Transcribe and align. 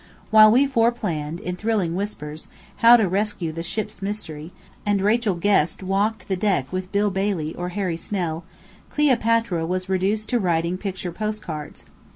While 0.31 0.49
we 0.51 0.65
four 0.65 0.91
planned, 0.91 1.39
in 1.41 1.55
thrilling 1.57 1.95
whispers, 1.95 2.47
how 2.77 2.97
to 2.97 3.07
rescue 3.07 3.51
the 3.51 3.61
"Ship's 3.61 4.01
Mystery," 4.01 4.51
and 4.83 4.99
Rachel 4.99 5.35
Guest 5.35 5.83
walked 5.83 6.27
the 6.27 6.35
deck 6.35 6.73
with 6.73 6.91
Bill 6.91 7.11
Bailey 7.11 7.53
or 7.53 7.69
Harry 7.69 7.97
Snell, 7.97 8.43
Cleopatra 8.89 9.63
was 9.67 9.89
reduced 9.89 10.27
to 10.29 10.39
writing 10.39 10.79
picture 10.79 11.11
post 11.11 11.43
cards. 11.43 11.85